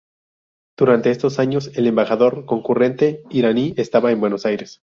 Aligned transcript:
Durante 0.79 1.11
estos 1.11 1.37
años, 1.37 1.69
el 1.75 1.85
embajador 1.85 2.47
concurrente 2.47 3.21
iraní 3.29 3.75
estaba 3.77 4.11
en 4.11 4.19
Buenos 4.19 4.47
Aires. 4.47 4.81